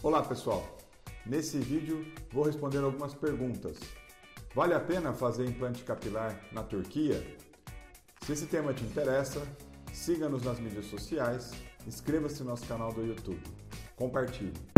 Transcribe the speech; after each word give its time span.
Olá 0.00 0.22
pessoal, 0.22 0.64
nesse 1.26 1.58
vídeo 1.58 2.06
vou 2.30 2.44
responder 2.44 2.78
algumas 2.78 3.14
perguntas. 3.14 3.80
Vale 4.54 4.72
a 4.72 4.78
pena 4.78 5.12
fazer 5.12 5.44
implante 5.44 5.82
capilar 5.82 6.40
na 6.52 6.62
Turquia? 6.62 7.20
Se 8.22 8.30
esse 8.30 8.46
tema 8.46 8.72
te 8.72 8.84
interessa, 8.84 9.42
siga-nos 9.92 10.44
nas 10.44 10.60
mídias 10.60 10.86
sociais, 10.86 11.50
inscreva-se 11.84 12.44
no 12.44 12.50
nosso 12.50 12.64
canal 12.66 12.92
do 12.92 13.04
YouTube, 13.04 13.42
compartilhe. 13.96 14.77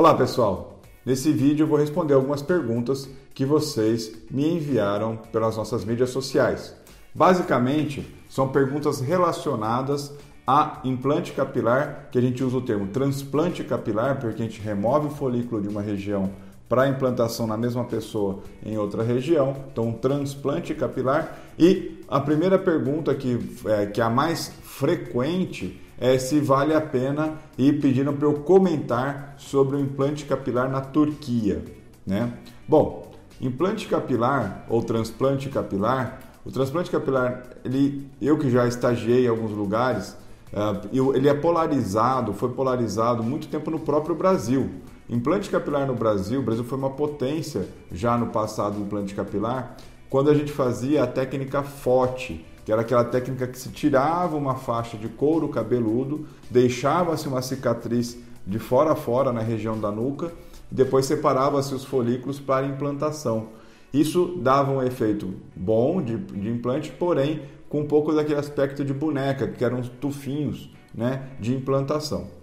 Olá 0.00 0.14
pessoal, 0.14 0.80
nesse 1.04 1.30
vídeo 1.30 1.64
eu 1.64 1.66
vou 1.66 1.76
responder 1.76 2.14
algumas 2.14 2.40
perguntas 2.40 3.06
que 3.34 3.44
vocês 3.44 4.10
me 4.30 4.50
enviaram 4.50 5.18
pelas 5.30 5.58
nossas 5.58 5.84
mídias 5.84 6.08
sociais. 6.08 6.74
Basicamente, 7.14 8.10
são 8.26 8.48
perguntas 8.48 8.98
relacionadas 9.02 10.10
a 10.46 10.80
implante 10.84 11.32
capilar, 11.32 12.08
que 12.10 12.16
a 12.16 12.22
gente 12.22 12.42
usa 12.42 12.56
o 12.56 12.62
termo 12.62 12.86
transplante 12.86 13.62
capilar, 13.62 14.18
porque 14.18 14.40
a 14.40 14.46
gente 14.46 14.58
remove 14.58 15.08
o 15.08 15.10
folículo 15.10 15.60
de 15.60 15.68
uma 15.68 15.82
região 15.82 16.30
para 16.70 16.88
implantação 16.88 17.48
na 17.48 17.56
mesma 17.56 17.82
pessoa 17.82 18.44
em 18.64 18.78
outra 18.78 19.02
região, 19.02 19.56
então 19.72 19.88
um 19.88 19.92
transplante 19.92 20.72
capilar. 20.72 21.36
E 21.58 22.00
a 22.06 22.20
primeira 22.20 22.56
pergunta 22.56 23.12
que 23.12 23.40
é, 23.66 23.86
que 23.86 24.00
é 24.00 24.04
a 24.04 24.08
mais 24.08 24.52
frequente 24.62 25.80
é 25.98 26.16
se 26.16 26.38
vale 26.38 26.72
a 26.72 26.80
pena 26.80 27.34
e 27.58 27.72
pediram 27.72 28.14
para 28.14 28.28
eu 28.28 28.34
comentar 28.34 29.34
sobre 29.36 29.76
o 29.76 29.80
implante 29.80 30.24
capilar 30.24 30.70
na 30.70 30.80
Turquia, 30.80 31.64
né? 32.06 32.32
Bom, 32.68 33.10
implante 33.40 33.88
capilar 33.88 34.64
ou 34.68 34.80
transplante 34.80 35.48
capilar, 35.48 36.20
o 36.44 36.52
transplante 36.52 36.88
capilar, 36.88 37.48
ele, 37.64 38.08
eu 38.22 38.38
que 38.38 38.48
já 38.48 38.68
estagiei 38.68 39.26
em 39.26 39.28
alguns 39.28 39.50
lugares, 39.50 40.16
uh, 40.52 41.16
ele 41.16 41.28
é 41.28 41.34
polarizado, 41.34 42.32
foi 42.32 42.50
polarizado 42.50 43.24
muito 43.24 43.48
tempo 43.48 43.72
no 43.72 43.80
próprio 43.80 44.14
Brasil. 44.14 44.70
Implante 45.10 45.50
capilar 45.50 45.88
no 45.88 45.94
Brasil, 45.94 46.38
o 46.38 46.42
Brasil 46.42 46.62
foi 46.62 46.78
uma 46.78 46.90
potência 46.90 47.66
já 47.90 48.16
no 48.16 48.28
passado 48.28 48.76
do 48.76 48.82
implante 48.82 49.12
capilar, 49.12 49.76
quando 50.08 50.30
a 50.30 50.34
gente 50.34 50.52
fazia 50.52 51.02
a 51.02 51.06
técnica 51.06 51.64
FOT, 51.64 52.46
que 52.64 52.70
era 52.70 52.82
aquela 52.82 53.02
técnica 53.02 53.48
que 53.48 53.58
se 53.58 53.70
tirava 53.70 54.36
uma 54.36 54.54
faixa 54.54 54.96
de 54.96 55.08
couro 55.08 55.48
cabeludo, 55.48 56.28
deixava-se 56.48 57.26
uma 57.26 57.42
cicatriz 57.42 58.18
de 58.46 58.60
fora 58.60 58.92
a 58.92 58.94
fora 58.94 59.32
na 59.32 59.40
região 59.40 59.76
da 59.80 59.90
nuca 59.90 60.32
e 60.70 60.74
depois 60.76 61.06
separava-se 61.06 61.74
os 61.74 61.84
folículos 61.84 62.38
para 62.38 62.68
implantação. 62.68 63.48
Isso 63.92 64.38
dava 64.40 64.70
um 64.70 64.80
efeito 64.80 65.34
bom 65.56 66.00
de, 66.00 66.18
de 66.18 66.48
implante, 66.48 66.92
porém 66.92 67.42
com 67.68 67.80
um 67.80 67.86
pouco 67.86 68.12
daquele 68.12 68.38
aspecto 68.38 68.84
de 68.84 68.94
boneca, 68.94 69.48
que 69.48 69.64
eram 69.64 69.80
os 69.80 69.88
tufinhos 69.88 70.70
né, 70.94 71.30
de 71.40 71.52
implantação. 71.52 72.39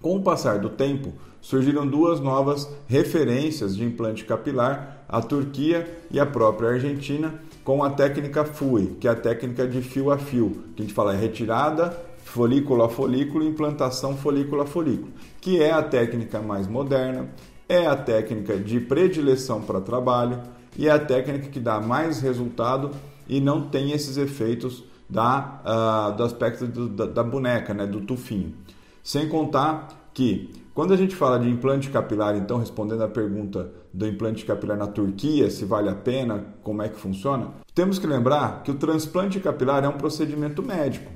Com 0.00 0.16
o 0.16 0.22
passar 0.22 0.58
do 0.58 0.68
tempo, 0.68 1.12
surgiram 1.40 1.86
duas 1.86 2.20
novas 2.20 2.68
referências 2.86 3.76
de 3.76 3.84
implante 3.84 4.24
capilar, 4.24 5.04
a 5.08 5.20
Turquia 5.20 5.88
e 6.10 6.18
a 6.18 6.26
própria 6.26 6.70
Argentina, 6.70 7.34
com 7.64 7.82
a 7.82 7.90
técnica 7.90 8.44
FUE, 8.44 8.96
que 9.00 9.08
é 9.08 9.10
a 9.10 9.16
técnica 9.16 9.66
de 9.66 9.80
fio 9.80 10.10
a 10.10 10.18
fio, 10.18 10.64
que 10.74 10.82
a 10.82 10.84
gente 10.84 10.94
fala 10.94 11.14
é 11.14 11.16
retirada 11.16 11.96
folículo 12.24 12.82
a 12.82 12.88
folículo, 12.88 13.44
implantação 13.44 14.16
folículo 14.16 14.62
a 14.62 14.66
folículo, 14.66 15.12
que 15.40 15.62
é 15.62 15.70
a 15.70 15.82
técnica 15.82 16.40
mais 16.40 16.66
moderna, 16.66 17.28
é 17.68 17.86
a 17.86 17.96
técnica 17.96 18.56
de 18.56 18.80
predileção 18.80 19.62
para 19.62 19.80
trabalho 19.80 20.40
e 20.76 20.88
é 20.88 20.90
a 20.90 20.98
técnica 20.98 21.48
que 21.48 21.60
dá 21.60 21.80
mais 21.80 22.20
resultado 22.20 22.90
e 23.28 23.40
não 23.40 23.62
tem 23.62 23.92
esses 23.92 24.16
efeitos 24.16 24.84
da, 25.08 25.62
uh, 25.64 26.16
do 26.16 26.24
aspecto 26.24 26.66
do, 26.66 26.88
da, 26.88 27.06
da 27.06 27.22
boneca, 27.22 27.72
né, 27.72 27.86
do 27.86 28.00
tufinho. 28.00 28.52
Sem 29.06 29.28
contar 29.28 30.10
que 30.12 30.50
quando 30.74 30.92
a 30.92 30.96
gente 30.96 31.14
fala 31.14 31.38
de 31.38 31.48
implante 31.48 31.90
capilar, 31.90 32.36
então 32.36 32.58
respondendo 32.58 33.04
à 33.04 33.08
pergunta 33.08 33.70
do 33.94 34.04
implante 34.04 34.44
capilar 34.44 34.76
na 34.76 34.88
Turquia, 34.88 35.48
se 35.48 35.64
vale 35.64 35.88
a 35.88 35.94
pena, 35.94 36.44
como 36.60 36.82
é 36.82 36.88
que 36.88 36.98
funciona, 36.98 37.50
temos 37.72 38.00
que 38.00 38.06
lembrar 38.06 38.64
que 38.64 38.70
o 38.72 38.74
transplante 38.74 39.38
capilar 39.38 39.84
é 39.84 39.88
um 39.88 39.96
procedimento 39.96 40.60
médico. 40.60 41.08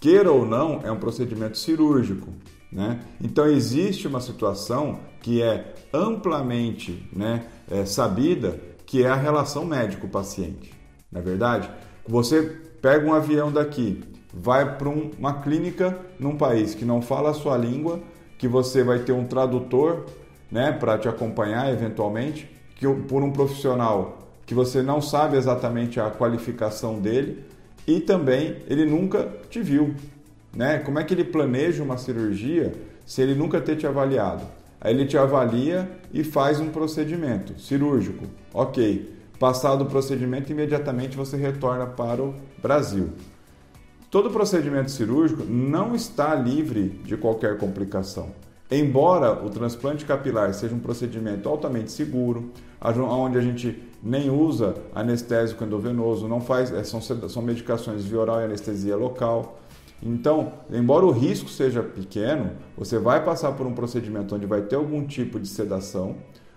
Queira 0.00 0.32
ou 0.32 0.44
não, 0.44 0.80
é 0.82 0.90
um 0.90 0.98
procedimento 0.98 1.56
cirúrgico. 1.56 2.26
Né? 2.72 2.98
Então 3.22 3.46
existe 3.46 4.08
uma 4.08 4.20
situação 4.20 4.98
que 5.22 5.40
é 5.40 5.72
amplamente 5.94 7.08
né, 7.12 7.44
é, 7.70 7.84
sabida, 7.84 8.58
que 8.84 9.04
é 9.04 9.08
a 9.08 9.14
relação 9.14 9.64
médico-paciente. 9.64 10.74
Na 11.12 11.20
é 11.20 11.22
verdade, 11.22 11.70
você 12.04 12.42
pega 12.82 13.06
um 13.06 13.14
avião 13.14 13.52
daqui, 13.52 14.02
vai 14.32 14.76
para 14.76 14.88
um, 14.88 15.10
uma 15.18 15.40
clínica 15.40 15.98
num 16.18 16.36
país 16.36 16.74
que 16.74 16.84
não 16.84 17.02
fala 17.02 17.30
a 17.30 17.34
sua 17.34 17.56
língua, 17.56 18.00
que 18.38 18.48
você 18.48 18.82
vai 18.82 19.00
ter 19.00 19.12
um 19.12 19.24
tradutor 19.24 20.06
né, 20.50 20.72
para 20.72 20.98
te 20.98 21.08
acompanhar 21.08 21.72
eventualmente, 21.72 22.50
que 22.76 22.86
por 23.08 23.22
um 23.22 23.30
profissional 23.30 24.18
que 24.46 24.54
você 24.54 24.82
não 24.82 25.00
sabe 25.00 25.36
exatamente 25.36 26.00
a 26.00 26.10
qualificação 26.10 26.98
dele 26.98 27.44
e 27.86 28.00
também 28.00 28.56
ele 28.66 28.84
nunca 28.84 29.28
te 29.48 29.60
viu. 29.60 29.94
Né? 30.54 30.78
Como 30.78 30.98
é 30.98 31.04
que 31.04 31.14
ele 31.14 31.24
planeja 31.24 31.82
uma 31.82 31.96
cirurgia 31.96 32.72
se 33.06 33.22
ele 33.22 33.34
nunca 33.34 33.60
ter 33.60 33.76
te 33.76 33.86
avaliado? 33.86 34.42
Aí 34.80 34.94
ele 34.94 35.06
te 35.06 35.18
avalia 35.18 35.88
e 36.12 36.24
faz 36.24 36.58
um 36.58 36.70
procedimento 36.70 37.60
cirúrgico. 37.60 38.24
Ok. 38.52 39.14
Passado 39.38 39.84
o 39.84 39.86
procedimento, 39.86 40.50
imediatamente 40.52 41.16
você 41.16 41.36
retorna 41.36 41.86
para 41.86 42.22
o 42.22 42.34
Brasil. 42.60 43.10
Todo 44.10 44.28
procedimento 44.28 44.90
cirúrgico 44.90 45.44
não 45.44 45.94
está 45.94 46.34
livre 46.34 46.88
de 47.04 47.16
qualquer 47.16 47.56
complicação. 47.58 48.30
Embora 48.68 49.44
o 49.44 49.48
transplante 49.48 50.04
capilar 50.04 50.52
seja 50.52 50.74
um 50.74 50.80
procedimento 50.80 51.48
altamente 51.48 51.92
seguro, 51.92 52.50
onde 52.82 53.38
a 53.38 53.40
gente 53.40 53.80
nem 54.02 54.28
usa 54.28 54.74
anestésico 54.92 55.62
endovenoso, 55.62 56.26
não 56.26 56.40
faz, 56.40 56.72
é, 56.72 56.82
são, 56.82 57.00
são 57.00 57.40
medicações 57.40 58.04
via 58.04 58.18
oral 58.18 58.40
e 58.40 58.44
anestesia 58.46 58.96
local. 58.96 59.60
Então, 60.02 60.54
embora 60.72 61.06
o 61.06 61.12
risco 61.12 61.48
seja 61.48 61.80
pequeno, 61.80 62.50
você 62.76 62.98
vai 62.98 63.24
passar 63.24 63.52
por 63.52 63.64
um 63.64 63.74
procedimento 63.74 64.34
onde 64.34 64.46
vai 64.46 64.62
ter 64.62 64.74
algum 64.74 65.06
tipo 65.06 65.38
de 65.38 65.46
sedação, 65.46 66.16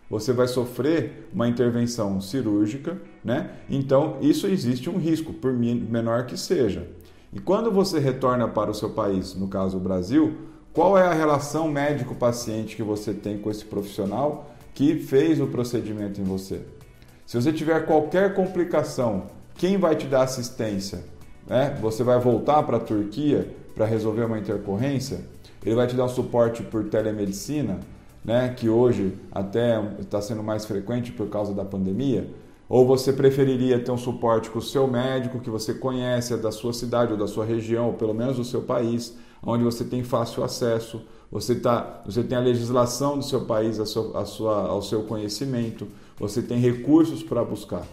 você 0.09 0.33
vai 0.33 0.47
sofrer 0.47 1.29
uma 1.31 1.47
intervenção 1.47 2.19
cirúrgica, 2.19 2.99
né? 3.23 3.51
Então, 3.69 4.17
isso 4.21 4.47
existe 4.47 4.89
um 4.89 4.97
risco, 4.97 5.33
por 5.33 5.53
menor 5.53 6.25
que 6.25 6.37
seja. 6.37 6.87
E 7.35 7.39
quando 7.39 7.71
você 7.71 7.99
retorna 7.99 8.47
para 8.47 8.69
o 8.69 8.75
seu 8.75 8.91
país, 8.91 9.33
no 9.33 9.47
caso 9.47 9.77
o 9.77 9.79
Brasil, 9.79 10.37
qual 10.71 10.97
é 10.97 11.07
a 11.07 11.13
relação 11.13 11.67
médico-paciente 11.67 12.75
que 12.75 12.83
você 12.83 13.13
tem 13.13 13.39
com 13.39 13.49
esse 13.49 13.65
profissional 13.65 14.51
que 14.73 14.99
fez 14.99 15.41
o 15.41 15.47
procedimento 15.47 16.21
em 16.21 16.23
você? 16.23 16.61
Se 17.25 17.41
você 17.41 17.51
tiver 17.51 17.85
qualquer 17.87 18.35
complicação, 18.35 19.23
quem 19.55 19.77
vai 19.77 19.95
te 19.95 20.05
dar 20.05 20.23
assistência? 20.23 21.03
É, 21.49 21.71
você 21.75 22.03
vai 22.03 22.19
voltar 22.19 22.61
para 22.63 22.77
a 22.77 22.79
Turquia 22.79 23.49
para 23.75 23.85
resolver 23.85 24.25
uma 24.25 24.37
intercorrência? 24.37 25.21
Ele 25.65 25.75
vai 25.75 25.87
te 25.87 25.95
dar 25.95 26.07
suporte 26.09 26.61
por 26.61 26.83
telemedicina, 26.85 27.79
né, 28.23 28.53
que 28.55 28.69
hoje 28.69 29.13
até 29.31 29.81
está 29.99 30.21
sendo 30.21 30.43
mais 30.43 30.65
frequente 30.65 31.11
por 31.11 31.29
causa 31.29 31.53
da 31.53 31.65
pandemia? 31.65 32.27
Ou 32.73 32.87
você 32.87 33.13
preferiria 33.13 33.77
ter 33.77 33.91
um 33.91 33.97
suporte 33.99 34.49
com 34.49 34.57
o 34.57 34.61
seu 34.61 34.87
médico 34.87 35.39
que 35.39 35.47
você 35.47 35.75
conhece, 35.75 36.33
é 36.33 36.37
da 36.37 36.51
sua 36.51 36.73
cidade 36.73 37.11
ou 37.11 37.17
da 37.19 37.27
sua 37.27 37.45
região, 37.45 37.85
ou 37.85 37.93
pelo 37.93 38.15
menos 38.15 38.37
do 38.37 38.43
seu 38.43 38.63
país, 38.63 39.15
onde 39.45 39.63
você 39.63 39.83
tem 39.83 40.03
fácil 40.03 40.43
acesso, 40.43 40.99
você, 41.31 41.53
tá, 41.53 42.01
você 42.03 42.23
tem 42.23 42.35
a 42.35 42.41
legislação 42.41 43.19
do 43.19 43.23
seu 43.23 43.45
país 43.45 43.79
a 43.79 43.83
a 43.83 44.25
sua, 44.25 44.67
ao 44.67 44.81
seu 44.81 45.03
conhecimento, 45.03 45.87
você 46.17 46.41
tem 46.41 46.57
recursos 46.57 47.21
para 47.21 47.43
buscar. 47.43 47.85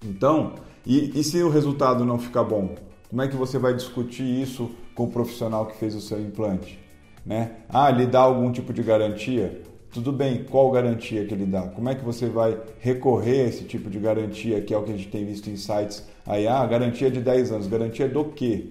Então, 0.00 0.52
e, 0.86 1.18
e 1.18 1.24
se 1.24 1.42
o 1.42 1.50
resultado 1.50 2.04
não 2.04 2.20
ficar 2.20 2.44
bom? 2.44 2.76
Como 3.10 3.20
é 3.20 3.26
que 3.26 3.34
você 3.34 3.58
vai 3.58 3.74
discutir 3.74 4.22
isso 4.22 4.70
com 4.94 5.06
o 5.06 5.10
profissional 5.10 5.66
que 5.66 5.76
fez 5.76 5.96
o 5.96 6.00
seu 6.00 6.20
implante? 6.20 6.78
Né? 7.26 7.56
Ah, 7.68 7.90
lhe 7.90 8.06
dá 8.06 8.20
algum 8.20 8.52
tipo 8.52 8.72
de 8.72 8.84
garantia? 8.84 9.60
Tudo 9.92 10.10
bem, 10.10 10.44
qual 10.44 10.70
garantia 10.70 11.22
que 11.26 11.34
ele 11.34 11.44
dá? 11.44 11.68
Como 11.68 11.86
é 11.90 11.94
que 11.94 12.02
você 12.02 12.26
vai 12.26 12.58
recorrer 12.80 13.42
a 13.42 13.48
esse 13.48 13.64
tipo 13.64 13.90
de 13.90 13.98
garantia, 13.98 14.58
que 14.62 14.72
é 14.72 14.78
o 14.78 14.82
que 14.82 14.90
a 14.90 14.96
gente 14.96 15.08
tem 15.08 15.22
visto 15.22 15.50
em 15.50 15.56
sites 15.56 16.02
aí? 16.26 16.48
Ah, 16.48 16.64
garantia 16.66 17.10
de 17.10 17.20
10 17.20 17.52
anos. 17.52 17.66
Garantia 17.66 18.08
do 18.08 18.24
quê? 18.24 18.70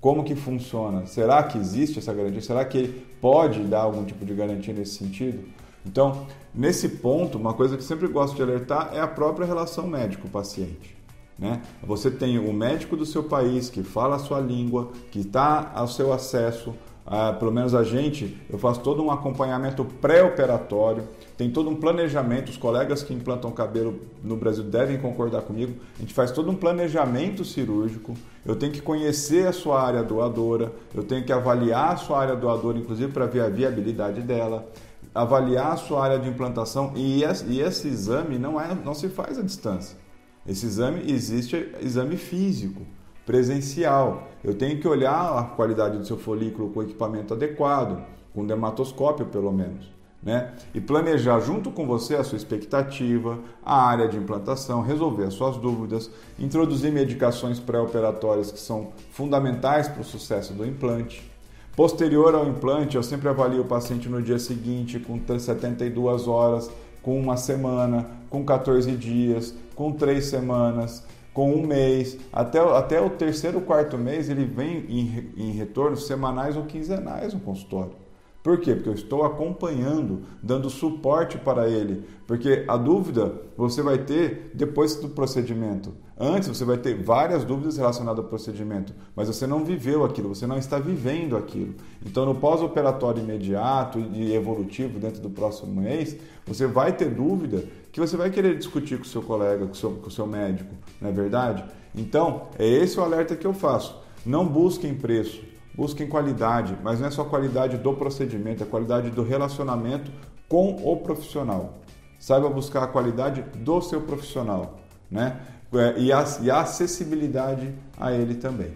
Como 0.00 0.24
que 0.24 0.34
funciona? 0.34 1.04
Será 1.04 1.42
que 1.42 1.58
existe 1.58 1.98
essa 1.98 2.14
garantia? 2.14 2.40
Será 2.40 2.64
que 2.64 2.78
ele 2.78 3.06
pode 3.20 3.62
dar 3.64 3.82
algum 3.82 4.02
tipo 4.06 4.24
de 4.24 4.32
garantia 4.32 4.72
nesse 4.72 4.94
sentido? 4.94 5.44
Então, 5.84 6.26
nesse 6.54 6.88
ponto, 6.88 7.36
uma 7.36 7.52
coisa 7.52 7.76
que 7.76 7.84
sempre 7.84 8.08
gosto 8.08 8.34
de 8.34 8.42
alertar 8.42 8.92
é 8.94 9.00
a 9.00 9.06
própria 9.06 9.46
relação 9.46 9.86
médico-paciente. 9.86 10.96
Né? 11.38 11.60
Você 11.82 12.10
tem 12.10 12.38
o 12.38 12.50
médico 12.50 12.96
do 12.96 13.04
seu 13.04 13.24
país 13.24 13.68
que 13.68 13.82
fala 13.82 14.16
a 14.16 14.18
sua 14.18 14.40
língua, 14.40 14.90
que 15.10 15.20
está 15.20 15.70
ao 15.74 15.86
seu 15.86 16.14
acesso, 16.14 16.74
ah, 17.14 17.30
pelo 17.30 17.52
menos 17.52 17.74
a 17.74 17.84
gente, 17.84 18.40
eu 18.48 18.58
faço 18.58 18.80
todo 18.80 19.04
um 19.04 19.10
acompanhamento 19.10 19.84
pré-operatório, 19.84 21.04
tem 21.36 21.50
todo 21.50 21.68
um 21.68 21.76
planejamento, 21.76 22.48
os 22.48 22.56
colegas 22.56 23.02
que 23.02 23.12
implantam 23.12 23.50
cabelo 23.50 24.00
no 24.24 24.34
Brasil 24.34 24.64
devem 24.64 24.96
concordar 24.96 25.42
comigo, 25.42 25.74
a 25.98 26.00
gente 26.00 26.14
faz 26.14 26.30
todo 26.30 26.50
um 26.50 26.54
planejamento 26.54 27.44
cirúrgico, 27.44 28.14
eu 28.46 28.56
tenho 28.56 28.72
que 28.72 28.80
conhecer 28.80 29.46
a 29.46 29.52
sua 29.52 29.82
área 29.82 30.02
doadora, 30.02 30.72
eu 30.94 31.04
tenho 31.04 31.22
que 31.22 31.30
avaliar 31.30 31.92
a 31.92 31.96
sua 31.98 32.18
área 32.18 32.34
doadora, 32.34 32.78
inclusive 32.78 33.12
para 33.12 33.26
ver 33.26 33.40
a 33.40 33.50
viabilidade 33.50 34.22
dela, 34.22 34.66
avaliar 35.14 35.72
a 35.72 35.76
sua 35.76 36.02
área 36.02 36.18
de 36.18 36.30
implantação 36.30 36.94
e 36.96 37.22
esse, 37.22 37.44
e 37.44 37.60
esse 37.60 37.88
exame 37.88 38.38
não, 38.38 38.58
é, 38.58 38.74
não 38.74 38.94
se 38.94 39.10
faz 39.10 39.38
à 39.38 39.42
distância. 39.42 39.98
Esse 40.46 40.64
exame 40.64 41.12
existe 41.12 41.72
exame 41.82 42.16
físico, 42.16 42.80
presencial. 43.24 44.28
Eu 44.42 44.54
tenho 44.54 44.80
que 44.80 44.88
olhar 44.88 45.38
a 45.38 45.44
qualidade 45.44 45.98
do 45.98 46.06
seu 46.06 46.16
folículo 46.16 46.70
com 46.70 46.82
equipamento 46.82 47.34
adequado, 47.34 48.02
com 48.34 48.46
dermatoscópio 48.46 49.26
pelo 49.26 49.52
menos. 49.52 49.90
Né? 50.22 50.52
E 50.72 50.80
planejar 50.80 51.40
junto 51.40 51.70
com 51.72 51.84
você 51.84 52.14
a 52.14 52.22
sua 52.22 52.36
expectativa, 52.36 53.40
a 53.64 53.84
área 53.84 54.06
de 54.06 54.16
implantação, 54.16 54.80
resolver 54.80 55.24
as 55.24 55.34
suas 55.34 55.56
dúvidas, 55.56 56.08
introduzir 56.38 56.92
medicações 56.92 57.58
pré-operatórias 57.58 58.52
que 58.52 58.60
são 58.60 58.92
fundamentais 59.10 59.88
para 59.88 60.00
o 60.00 60.04
sucesso 60.04 60.52
do 60.52 60.64
implante. 60.64 61.28
Posterior 61.74 62.34
ao 62.34 62.46
implante, 62.46 62.96
eu 62.96 63.02
sempre 63.02 63.28
avalio 63.28 63.62
o 63.62 63.64
paciente 63.64 64.08
no 64.08 64.22
dia 64.22 64.38
seguinte, 64.38 65.00
com 65.00 65.18
72 65.38 66.28
horas, 66.28 66.70
com 67.02 67.18
uma 67.18 67.36
semana, 67.36 68.06
com 68.30 68.44
14 68.44 68.92
dias, 68.92 69.54
com 69.74 69.90
3 69.90 70.24
semanas, 70.24 71.04
com 71.32 71.52
um 71.52 71.66
mês. 71.66 72.18
Até, 72.32 72.58
até 72.58 73.00
o 73.00 73.10
terceiro, 73.10 73.60
quarto 73.60 73.96
mês, 73.96 74.28
ele 74.28 74.44
vem 74.44 74.84
em, 74.88 75.32
em 75.36 75.50
retornos 75.52 76.06
semanais 76.06 76.56
ou 76.56 76.64
quinzenais 76.64 77.34
no 77.34 77.40
consultório. 77.40 78.01
Por 78.42 78.58
quê? 78.58 78.74
Porque 78.74 78.88
eu 78.88 78.94
estou 78.94 79.24
acompanhando, 79.24 80.22
dando 80.42 80.68
suporte 80.68 81.38
para 81.38 81.68
ele. 81.68 82.04
Porque 82.26 82.64
a 82.66 82.76
dúvida 82.76 83.32
você 83.56 83.82
vai 83.82 83.98
ter 83.98 84.50
depois 84.52 84.96
do 84.96 85.08
procedimento. 85.08 85.92
Antes 86.18 86.48
você 86.48 86.64
vai 86.64 86.76
ter 86.76 87.02
várias 87.02 87.44
dúvidas 87.44 87.76
relacionadas 87.76 88.22
ao 88.22 88.28
procedimento, 88.28 88.92
mas 89.14 89.28
você 89.28 89.46
não 89.46 89.64
viveu 89.64 90.04
aquilo, 90.04 90.28
você 90.28 90.46
não 90.46 90.56
está 90.56 90.78
vivendo 90.78 91.36
aquilo. 91.36 91.74
Então, 92.04 92.24
no 92.24 92.34
pós-operatório 92.34 93.22
imediato 93.22 93.98
e 93.98 94.32
evolutivo, 94.32 95.00
dentro 95.00 95.20
do 95.20 95.30
próximo 95.30 95.80
mês, 95.80 96.16
você 96.46 96.66
vai 96.66 96.92
ter 96.92 97.10
dúvida 97.10 97.64
que 97.90 97.98
você 97.98 98.16
vai 98.16 98.30
querer 98.30 98.56
discutir 98.56 98.98
com 98.98 99.04
o 99.04 99.08
seu 99.08 99.22
colega, 99.22 99.66
com 99.66 99.72
o 99.72 99.76
seu, 99.76 99.90
com 99.92 100.08
o 100.08 100.12
seu 100.12 100.26
médico, 100.26 100.72
não 101.00 101.10
é 101.10 101.12
verdade? 101.12 101.64
Então, 101.94 102.48
é 102.58 102.66
esse 102.66 102.98
o 103.00 103.02
alerta 103.02 103.34
que 103.34 103.46
eu 103.46 103.52
faço. 103.52 104.00
Não 104.24 104.46
busquem 104.46 104.94
preço, 104.94 105.40
busquem 105.74 106.06
qualidade, 106.06 106.76
mas 106.82 107.00
não 107.00 107.08
é 107.08 107.10
só 107.10 107.24
qualidade 107.24 107.76
do 107.76 107.94
procedimento, 107.94 108.62
é 108.62 108.66
qualidade 108.66 109.10
do 109.10 109.22
relacionamento 109.22 110.10
com 110.48 110.76
o 110.84 110.96
profissional. 110.96 111.78
Saiba 112.18 112.48
buscar 112.48 112.84
a 112.84 112.86
qualidade 112.86 113.42
do 113.58 113.80
seu 113.80 114.00
profissional, 114.02 114.78
né? 115.10 115.40
É, 115.74 115.98
e 115.98 116.12
a, 116.12 116.24
e 116.42 116.50
a 116.50 116.60
acessibilidade 116.60 117.74
a 117.98 118.12
ele 118.12 118.34
também. 118.34 118.72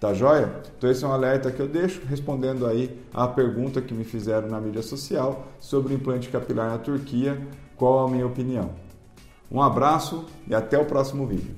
Tá 0.00 0.12
joia? 0.12 0.50
Então 0.76 0.90
esse 0.90 1.04
é 1.04 1.06
um 1.06 1.12
alerta 1.12 1.52
que 1.52 1.60
eu 1.60 1.68
deixo 1.68 2.00
respondendo 2.06 2.66
aí 2.66 2.98
a 3.12 3.28
pergunta 3.28 3.80
que 3.80 3.94
me 3.94 4.02
fizeram 4.02 4.48
na 4.48 4.60
mídia 4.60 4.82
social 4.82 5.46
sobre 5.60 5.92
o 5.92 5.96
implante 5.96 6.28
capilar 6.28 6.70
na 6.70 6.78
Turquia, 6.78 7.40
qual 7.76 8.06
a 8.06 8.10
minha 8.10 8.26
opinião. 8.26 8.70
Um 9.50 9.62
abraço 9.62 10.24
e 10.48 10.54
até 10.54 10.78
o 10.78 10.86
próximo 10.86 11.26
vídeo. 11.26 11.54